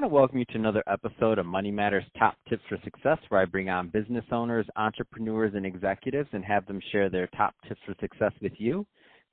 [0.00, 3.42] want to welcome you to another episode of Money Matters Top Tips for Success, where
[3.42, 7.82] I bring on business owners, entrepreneurs, and executives and have them share their top tips
[7.84, 8.86] for success with you.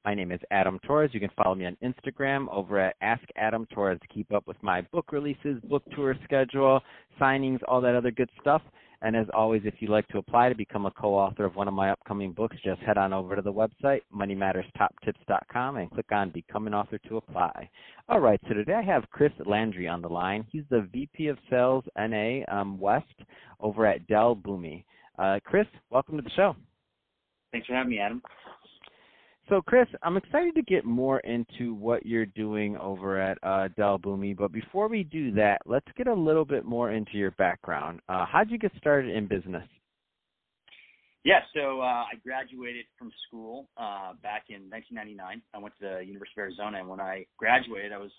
[0.04, 1.12] My name is Adam Torres.
[1.14, 4.62] You can follow me on Instagram over at Ask Adam Torres to keep up with
[4.62, 6.82] my book releases, book tour schedule,
[7.18, 8.62] signings, all that other good stuff.
[9.02, 11.74] And as always, if you'd like to apply to become a co-author of one of
[11.74, 16.68] my upcoming books, just head on over to the website, moneymatterstoptips.com, and click on Become
[16.68, 17.70] an Author to apply.
[18.10, 20.46] All right, so today I have Chris Landry on the line.
[20.52, 23.06] He's the VP of Sales NA um, West
[23.60, 24.84] over at Dell Boomi.
[25.20, 26.56] Uh, Chris, welcome to the show.
[27.52, 28.22] Thanks for having me, Adam.
[29.50, 33.98] So, Chris, I'm excited to get more into what you're doing over at uh, Dell
[33.98, 34.36] Boomi.
[34.36, 38.02] But before we do that, let's get a little bit more into your background.
[38.10, 39.64] Uh, how'd you get started in business?
[41.24, 45.42] Yeah, so uh, I graduated from school uh, back in 1999.
[45.54, 48.12] I went to the University of Arizona, and when I graduated, I was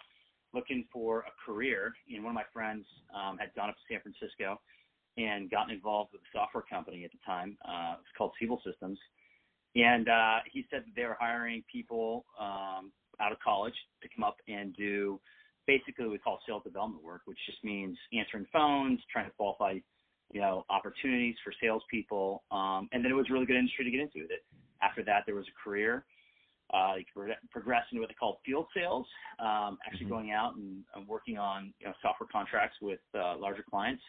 [0.54, 1.92] looking for a career.
[2.10, 4.60] And one of my friends um, had gone up to San Francisco
[5.18, 7.58] and gotten involved with a software company at the time.
[7.64, 8.98] Uh, it was called Siebel Systems
[9.74, 14.24] and uh, he said that they were hiring people um, out of college to come
[14.24, 15.20] up and do
[15.66, 19.74] basically what we call sales development work, which just means answering phones, trying to qualify,
[20.32, 22.42] you know, opportunities for salespeople.
[22.50, 24.26] Um, and then it was a really good industry to get into.
[24.28, 24.40] That
[24.82, 26.04] after that, there was a career.
[26.72, 29.06] Uh, you could progress into what they call field sales,
[29.38, 30.14] um, actually mm-hmm.
[30.14, 34.02] going out and, and working on you know, software contracts with uh, larger clients.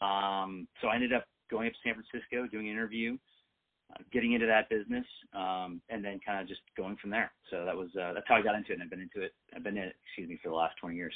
[0.00, 3.16] Um, so I ended up going up to San Francisco, doing an interview,
[4.12, 7.32] getting into that business, um, and then kind of just going from there.
[7.50, 9.32] So that was uh, that's how I got into it, and I've been into it.
[9.54, 11.14] I've been in it, excuse me, for the last 20 years.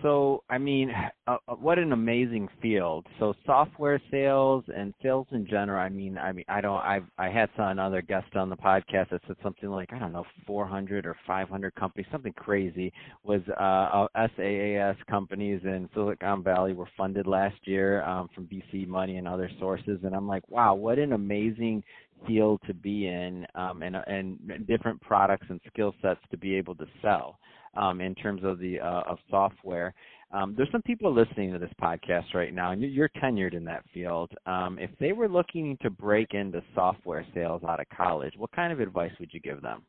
[0.00, 0.90] So, I mean,
[1.26, 3.06] uh, uh, what an amazing field.
[3.18, 5.80] So, software sales and sales in general.
[5.80, 6.80] I mean, I mean, I don't.
[6.80, 10.12] I've I had some another guest on the podcast that said something like I don't
[10.12, 12.92] know, 400 or 500 companies, something crazy.
[13.24, 18.86] Was uh, uh SaaS companies in Silicon Valley were funded last year um, from VC
[18.86, 21.84] money and other sources, and I'm like, wow, what an amazing
[22.26, 26.74] field to be in, um, and and different products and skill sets to be able
[26.76, 27.38] to sell
[27.74, 29.94] um, in terms of the uh, of software.
[30.32, 33.84] Um, there's some people listening to this podcast right now, and you're tenured in that
[33.92, 34.30] field.
[34.46, 38.72] Um, if they were looking to break into software sales out of college, what kind
[38.72, 39.84] of advice would you give them?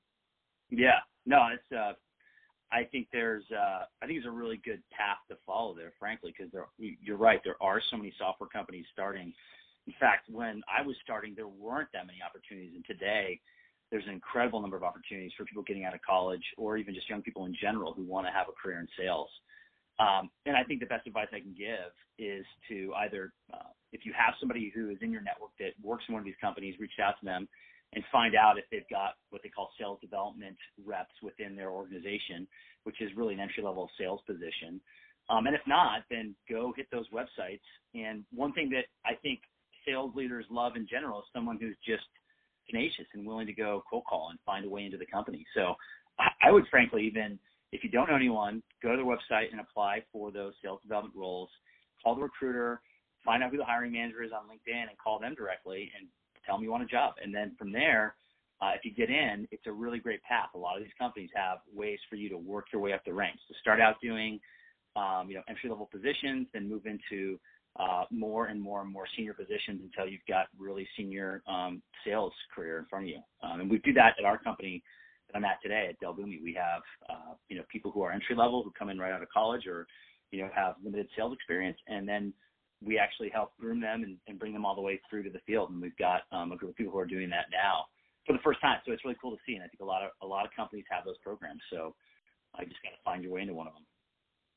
[0.69, 1.71] Yeah, no, it's.
[1.71, 1.93] Uh,
[2.71, 3.43] I think there's.
[3.51, 7.39] Uh, I think it's a really good path to follow there, frankly, because you're right.
[7.43, 9.33] There are so many software companies starting.
[9.87, 13.39] In fact, when I was starting, there weren't that many opportunities, and today
[13.93, 17.07] there's an incredible number of opportunities for people getting out of college or even just
[17.07, 19.29] young people in general who want to have a career in sales.
[19.99, 24.03] Um, and I think the best advice I can give is to either, uh, if
[24.03, 26.73] you have somebody who is in your network that works in one of these companies,
[26.79, 27.47] reach out to them
[27.93, 32.47] and find out if they've got what they call sales development reps within their organization,
[32.85, 34.81] which is really an entry level sales position.
[35.29, 37.61] Um, and if not, then go hit those websites.
[37.93, 39.41] And one thing that I think
[39.85, 42.09] sales leaders love in general is someone who's just
[42.69, 45.45] tenacious and willing to go cold call and find a way into the company.
[45.55, 45.75] So
[46.19, 47.39] I, would frankly even
[47.71, 51.15] if you don't know anyone, go to their website and apply for those sales development
[51.15, 51.49] roles.
[52.03, 52.81] Call the recruiter,
[53.25, 56.07] find out who the hiring manager is on LinkedIn, and call them directly and
[56.45, 57.15] tell them you want a job.
[57.23, 58.15] And then from there,
[58.61, 60.49] uh, if you get in, it's a really great path.
[60.53, 63.13] A lot of these companies have ways for you to work your way up the
[63.13, 63.39] ranks.
[63.47, 64.39] To start out doing,
[64.95, 67.39] um, you know, entry level positions, then move into
[67.79, 72.33] uh, more and more and more senior positions until you've got really senior um, sales
[72.53, 73.19] career in front of you.
[73.41, 74.83] Um, and we do that at our company
[75.27, 76.41] that I'm at today at Dell Boomi.
[76.41, 79.23] We have uh, you know people who are entry level who come in right out
[79.23, 79.87] of college or
[80.31, 82.33] you know have limited sales experience, and then
[82.85, 85.39] we actually help groom them and, and bring them all the way through to the
[85.47, 85.71] field.
[85.71, 87.85] And we've got um, a group of people who are doing that now
[88.27, 88.79] for the first time.
[88.85, 90.51] So it's really cool to see, and I think a lot of a lot of
[90.55, 91.61] companies have those programs.
[91.71, 91.95] So
[92.55, 93.83] I just got to find your way into one of them.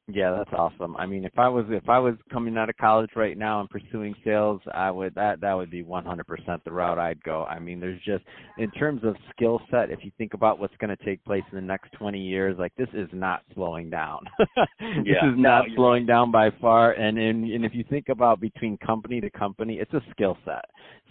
[0.09, 0.97] Yeah, that's awesome.
[0.97, 3.69] I mean, if I was if I was coming out of college right now and
[3.69, 7.43] pursuing sales, I would that that would be 100% the route I'd go.
[7.45, 8.23] I mean, there's just
[8.57, 11.57] in terms of skill set, if you think about what's going to take place in
[11.57, 14.21] the next 20 years, like this is not slowing down.
[14.39, 14.57] this
[15.05, 16.15] yeah, is not no, slowing right.
[16.15, 16.93] down by far.
[16.93, 20.67] And in, and if you think about between company to company, it's a skill set.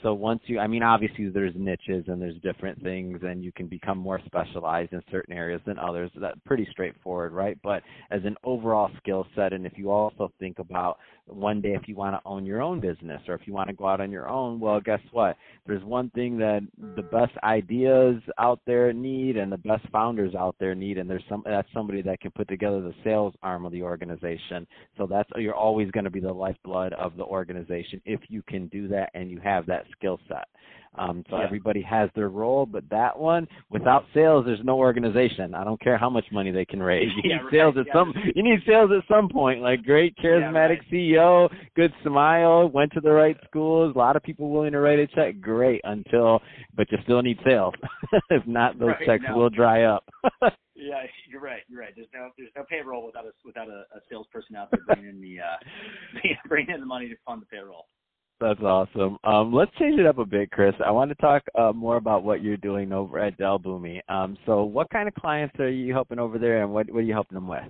[0.06, 3.68] So once you, I mean, obviously there's niches and there's different things, and you can
[3.68, 6.12] become more specialized in certain areas than others.
[6.16, 7.58] That's pretty straightforward, right?
[7.64, 7.82] But
[8.12, 10.98] as an overall skill set, and if you also think about
[11.28, 13.74] one day if you want to own your own business or if you want to
[13.74, 15.36] go out on your own, well, guess what?
[15.66, 16.62] There's one thing that
[16.96, 21.24] the best ideas out there need and the best founders out there need, and there's
[21.28, 24.68] some that's somebody that can put together the sales arm of the organization.
[24.98, 28.68] So that's you're always going to be the lifeblood of the organization if you can
[28.68, 30.48] do that and you have that skill set.
[30.98, 31.44] Um, so yeah.
[31.44, 35.56] everybody has their role, but that one, without sales, there's no organization.
[35.56, 37.10] I don't care how much money they can raise.
[37.24, 37.88] You yeah, need sales right.
[37.88, 38.14] at some.
[38.36, 39.62] You need sales sales at some point.
[39.62, 44.24] Like great charismatic yeah, CEO, good smile, went to the right schools, a lot of
[44.24, 45.40] people willing to write a check.
[45.42, 46.42] Great until,
[46.76, 47.74] but you still need sales.
[48.30, 49.38] if not, those right, checks no.
[49.38, 50.04] will dry up.
[50.76, 51.62] yeah, you're right.
[51.68, 51.94] You're right.
[51.96, 55.22] There's no there's no payroll without a without a, a salesperson out there bringing in
[55.22, 57.88] the uh bringing in the money to fund the payroll.
[58.42, 59.18] That's awesome.
[59.24, 60.74] Um, let's change it up a bit, Chris.
[60.86, 64.02] I want to talk uh, more about what you're doing over at Dell Boomi.
[64.10, 67.04] Um, so, what kind of clients are you helping over there, and what, what are
[67.04, 67.64] you helping them with?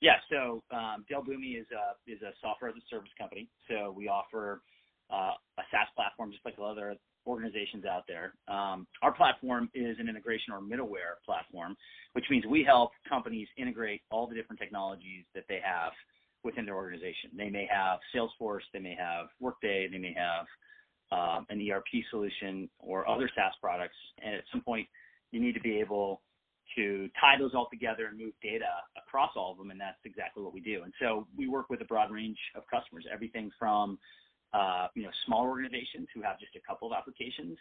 [0.00, 3.48] Yeah, so um, Dell Boomi is a is a software as a service company.
[3.68, 4.60] So we offer
[5.10, 8.34] uh, a SaaS platform just like other organizations out there.
[8.48, 11.76] Um, our platform is an integration or middleware platform,
[12.14, 15.92] which means we help companies integrate all the different technologies that they have
[16.44, 17.30] within their organization.
[17.36, 20.46] They may have Salesforce, they may have Workday, they may have
[21.12, 23.96] um, an ERP solution or other SaaS products.
[24.24, 24.88] And at some point,
[25.30, 26.22] you need to be able
[26.76, 28.64] to tie those all together and move data
[28.96, 30.82] across all of them, and that's exactly what we do.
[30.84, 33.98] And so we work with a broad range of customers, everything from
[34.54, 37.58] uh, you know small organizations who have just a couple of applications,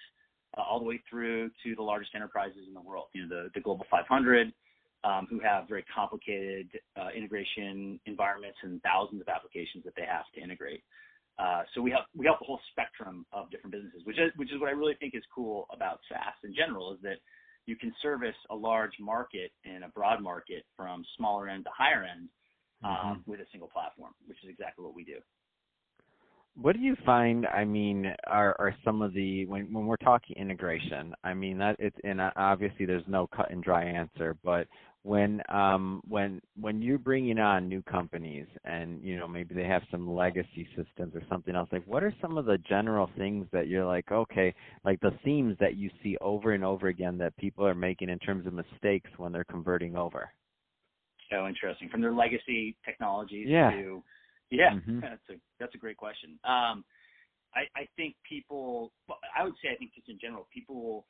[0.58, 3.08] uh, all the way through to the largest enterprises in the world.
[3.14, 4.54] You know the the global 500,
[5.04, 6.70] um, who have very complicated
[7.00, 10.84] uh, integration environments and thousands of applications that they have to integrate.
[11.40, 14.52] Uh, so we help we help the whole spectrum of different businesses, which is which
[14.52, 17.18] is what I really think is cool about SaaS in general is that
[17.66, 22.04] you can service a large market and a broad market from smaller end to higher
[22.04, 22.30] end
[22.84, 23.32] um, mm-hmm.
[23.32, 25.18] with a single platform, which is exactly what we do.
[26.56, 27.48] What do you find?
[27.48, 31.16] I mean, are are some of the when when we're talking integration?
[31.24, 34.68] I mean that it's and obviously there's no cut and dry answer, but
[35.04, 39.82] when um when when you're bringing on new companies and you know maybe they have
[39.90, 43.68] some legacy systems or something else like what are some of the general things that
[43.68, 44.54] you're like okay
[44.86, 48.20] like the themes that you see over and over again that people are making in
[48.20, 50.30] terms of mistakes when they're converting over
[51.32, 53.72] so interesting from their legacy technologies yeah.
[53.72, 54.04] to
[54.52, 55.00] yeah mm-hmm.
[55.02, 56.84] that's a that's a great question um
[57.56, 58.92] i i think people
[59.36, 61.06] i would say i think just in general people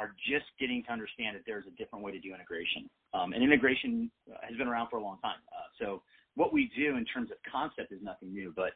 [0.00, 2.88] are just getting to understand that there's a different way to do integration.
[3.12, 4.10] Um, and integration
[4.42, 5.40] has been around for a long time.
[5.52, 6.02] Uh, so
[6.36, 8.72] what we do in terms of concept is nothing new, but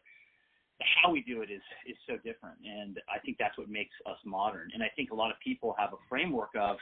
[1.02, 2.58] how we do it is is so different.
[2.64, 4.70] And I think that's what makes us modern.
[4.74, 6.76] And I think a lot of people have a framework of,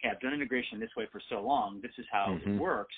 [0.00, 1.80] okay, I've done integration this way for so long.
[1.80, 2.54] This is how mm-hmm.
[2.54, 2.94] it works.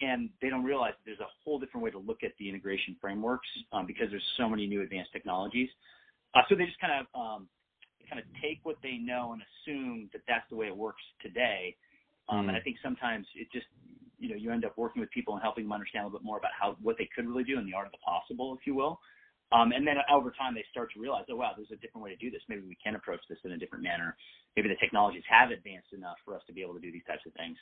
[0.00, 2.96] And they don't realize that there's a whole different way to look at the integration
[3.00, 5.68] frameworks um, because there's so many new advanced technologies.
[6.34, 7.48] Uh, so they just kind of um,
[8.08, 11.76] kind of take what they know and assume that that's the way it works today.
[12.28, 12.48] Um, mm.
[12.48, 13.66] And I think sometimes it just,
[14.18, 16.26] you know, you end up working with people and helping them understand a little bit
[16.26, 18.66] more about how what they could really do in the art of the possible, if
[18.66, 19.00] you will.
[19.52, 22.10] Um, and then over time, they start to realize, oh wow, there's a different way
[22.10, 22.40] to do this.
[22.48, 24.16] Maybe we can approach this in a different manner.
[24.56, 27.22] Maybe the technologies have advanced enough for us to be able to do these types
[27.26, 27.58] of things.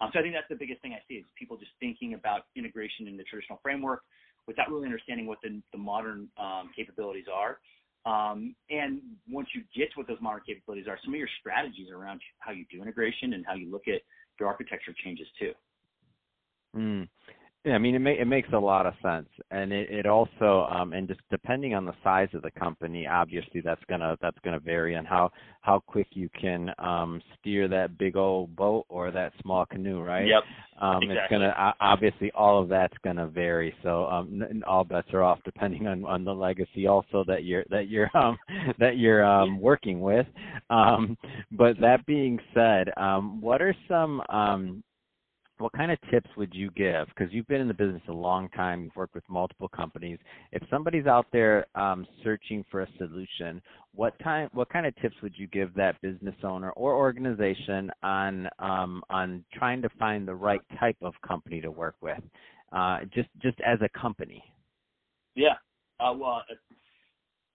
[0.00, 2.50] Um, so I think that's the biggest thing I see is people just thinking about
[2.56, 4.02] integration in the traditional framework
[4.46, 7.60] without really understanding what the, the modern um, capabilities are.
[8.04, 9.00] Um, and
[9.30, 12.50] once you get to what those modern capabilities are, some of your strategies around how
[12.50, 14.02] you do integration and how you look at
[14.40, 15.52] your architecture changes too.
[16.76, 17.08] Mm.
[17.64, 20.66] Yeah, I mean, it, ma- it makes a lot of sense, and it, it also,
[20.68, 24.58] um, and just depending on the size of the company, obviously that's gonna that's gonna
[24.58, 29.32] vary on how how quick you can um, steer that big old boat or that
[29.42, 30.26] small canoe, right?
[30.26, 30.42] Yep.
[30.80, 31.18] Um, exactly.
[31.18, 33.72] It's gonna obviously all of that's gonna vary.
[33.84, 37.86] So um, all bets are off depending on on the legacy also that you're that
[37.88, 38.36] you're um
[38.80, 40.26] that you're um working with.
[40.68, 41.16] Um,
[41.52, 44.82] but that being said, um, what are some um
[45.62, 47.06] what kind of tips would you give?
[47.08, 50.18] Because you've been in the business a long time, you've worked with multiple companies.
[50.50, 53.62] If somebody's out there um, searching for a solution,
[53.94, 58.48] what time, what kind of tips would you give that business owner or organization on
[58.58, 62.20] um, on trying to find the right type of company to work with,
[62.72, 64.42] uh, just just as a company?
[65.36, 65.54] Yeah,
[66.00, 66.42] uh, well,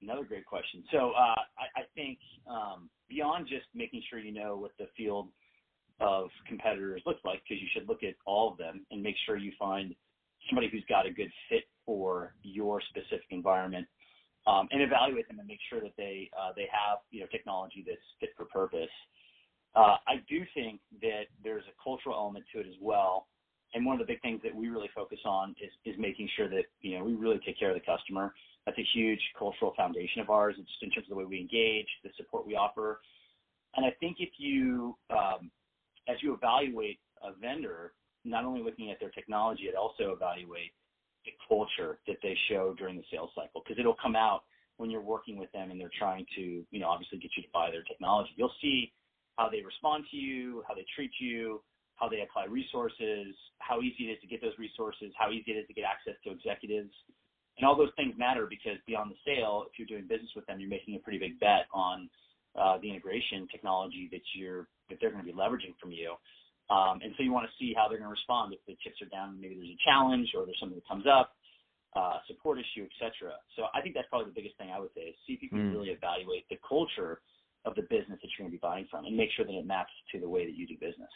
[0.02, 0.84] another great question.
[0.92, 5.28] So uh, I, I think um, beyond just making sure you know what the field
[6.00, 9.38] of competitors looks like because you should look at all of them and make sure
[9.38, 9.96] you find
[10.50, 13.88] somebody who's got a good fit for your specific environment
[14.46, 17.84] um, and evaluate them and make sure that they uh, they have you know technology
[17.86, 18.89] that's fit for purpose.
[19.75, 23.27] Uh, I do think that there's a cultural element to it as well,
[23.74, 26.48] and one of the big things that we really focus on is is making sure
[26.50, 28.34] that you know we really take care of the customer.
[28.66, 30.56] That's a huge cultural foundation of ours.
[30.58, 33.01] Just in terms of the way we engage, the support we offer,
[33.75, 35.51] and I think if you um,
[36.08, 37.94] as you evaluate a vendor,
[38.26, 40.72] not only looking at their technology, it also evaluate
[41.26, 44.44] the culture that they show during the sales cycle because it'll come out
[44.78, 47.50] when you're working with them and they're trying to, you know, obviously get you to
[47.54, 48.30] buy their technology.
[48.36, 48.94] You'll see
[49.38, 51.62] how they respond to you, how they treat you,
[51.96, 55.58] how they apply resources, how easy it is to get those resources, how easy it
[55.58, 56.94] is to get access to executives.
[57.58, 60.60] And all those things matter because beyond the sale, if you're doing business with them,
[60.60, 62.08] you're making a pretty big bet on
[62.54, 66.15] uh, the integration technology that you're that they're going to be leveraging from you.
[66.70, 69.00] Um, and so you want to see how they're going to respond if the chips
[69.00, 71.32] are down, maybe there's a challenge or there's something that comes up,
[71.96, 73.32] uh, support issue, etc.
[73.56, 75.50] So I think that's probably the biggest thing I would say is see if you
[75.50, 75.74] can mm.
[75.74, 77.24] really evaluate the culture
[77.63, 79.65] of the business that you're going to be buying from and make sure that it
[79.65, 81.12] maps to the way that you do business.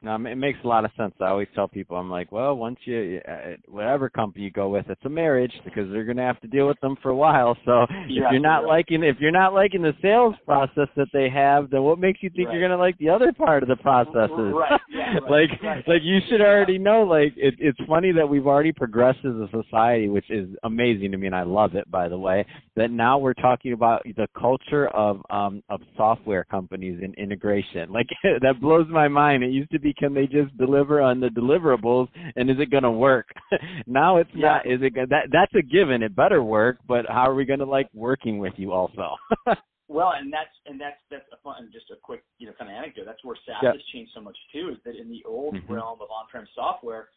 [0.00, 1.12] No, it makes a lot of sense.
[1.20, 4.88] I always tell people, I'm like, well, once you, uh, whatever company you go with,
[4.88, 7.56] it's a marriage because they're going to have to deal with them for a while.
[7.64, 8.68] So yeah, if you're not right.
[8.68, 12.30] liking, if you're not liking the sales process that they have, then what makes you
[12.30, 12.52] think right.
[12.52, 14.30] you're going to like the other part of the processes?
[14.54, 14.80] Right.
[14.88, 15.50] Yeah, right.
[15.62, 17.02] like, like you should already know.
[17.02, 21.18] Like, it, it's funny that we've already progressed as a society, which is amazing to
[21.18, 21.90] me, and I love it.
[21.90, 27.00] By the way, that now we're talking about the culture of um of software companies
[27.02, 27.90] and integration.
[27.90, 29.42] Like that blows my mind.
[29.42, 32.82] It used to be can they just deliver on the deliverables and is it going
[32.82, 33.28] to work?
[33.86, 34.46] now it's yeah.
[34.46, 34.66] not.
[34.66, 36.02] Is it that that's a given.
[36.02, 39.16] It better work, but how are we going to like working with you also?
[39.88, 42.76] well, and that's and that's that's a fun just a quick you know kind of
[42.76, 43.04] anecdote.
[43.06, 44.70] That's where SaaS has changed so much too.
[44.72, 45.72] Is that in the old mm-hmm.
[45.72, 47.08] realm of on-prem software,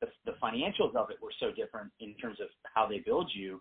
[0.00, 3.60] the, the financials of it were so different in terms of how they build you.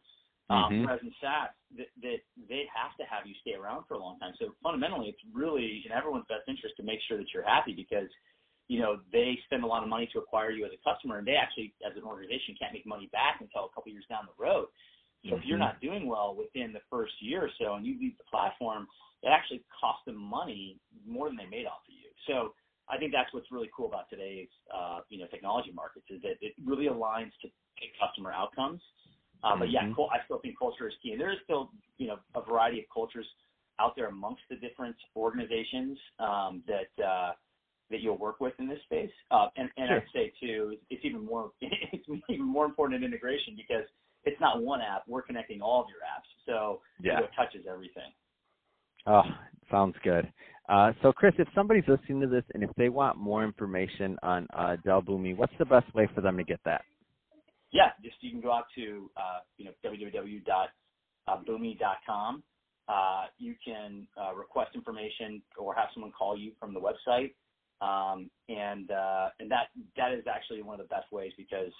[0.49, 0.85] Um, mm-hmm.
[0.85, 4.19] Whereas in SaaS, that, that they have to have you stay around for a long
[4.19, 4.33] time.
[4.37, 8.09] So fundamentally, it's really in everyone's best interest to make sure that you're happy because
[8.67, 11.27] you know, they spend a lot of money to acquire you as a customer, and
[11.27, 14.43] they actually, as an organization, can't make money back until a couple years down the
[14.43, 14.67] road.
[15.23, 15.37] So mm-hmm.
[15.37, 15.77] if you're mm-hmm.
[15.77, 18.87] not doing well within the first year or so, and you leave the platform,
[19.21, 22.09] it actually costs them money more than they made off of you.
[22.25, 22.53] So
[22.89, 26.37] I think that's what's really cool about today's, uh, you know, technology markets is that
[26.41, 27.49] it really aligns to
[28.01, 28.81] customer outcomes.
[29.43, 29.59] Uh, mm-hmm.
[29.59, 30.09] But yeah, mm-hmm.
[30.09, 32.85] I still think culture is key, and there is still, you know, a variety of
[32.91, 33.27] cultures
[33.79, 37.03] out there amongst the different organizations um, that.
[37.03, 37.33] Uh,
[37.91, 39.11] that you'll work with in this space.
[39.31, 39.97] Uh, and and sure.
[39.97, 43.85] I'd say too, it's even more it's even more important in integration because
[44.23, 45.03] it's not one app.
[45.07, 47.19] We're connecting all of your apps, so yeah.
[47.19, 48.11] it touches everything.
[49.07, 49.21] Oh,
[49.69, 50.27] sounds good.
[50.67, 54.47] Uh, so, Chris, if somebody's listening to this and if they want more information on
[54.57, 56.81] uh, Dell Boomi, what's the best way for them to get that?
[57.71, 62.43] Yeah, just you can go out to uh, you know www.boomi.com.
[62.87, 67.33] Uh, you can uh, request information or have someone call you from the website.
[67.81, 69.67] Um, and uh, and that
[69.97, 71.71] that is actually one of the best ways because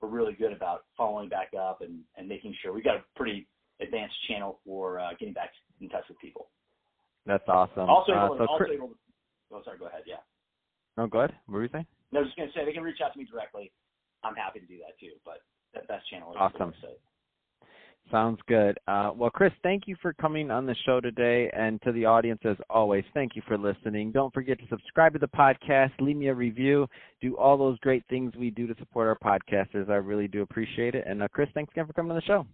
[0.00, 3.46] we're really good about following back up and, and making sure we've got a pretty
[3.80, 5.50] advanced channel for uh, getting back
[5.80, 6.48] in touch with people.
[7.24, 7.88] That's awesome.
[7.88, 8.94] Also, uh, able, so also able to,
[9.52, 10.02] oh, sorry, go ahead.
[10.06, 10.22] Yeah.
[10.96, 11.34] No, go ahead.
[11.46, 11.86] What were you saying?
[12.12, 13.72] No, I was just going to say they can reach out to me directly.
[14.24, 15.42] I'm happy to do that too, but
[15.74, 16.72] that best channel is awesome.
[18.10, 18.78] Sounds good.
[18.86, 21.50] Uh, well, Chris, thank you for coming on the show today.
[21.52, 24.12] And to the audience, as always, thank you for listening.
[24.12, 26.86] Don't forget to subscribe to the podcast, leave me a review,
[27.20, 29.90] do all those great things we do to support our podcasters.
[29.90, 31.04] I really do appreciate it.
[31.06, 32.46] And uh, Chris, thanks again for coming on the show.